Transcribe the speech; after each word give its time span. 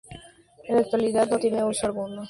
En 0.67 0.75
la 0.77 0.81
actualidad 0.81 1.29
no 1.29 1.37
tiene 1.37 1.63
uso 1.63 1.85
alguno. 1.85 2.19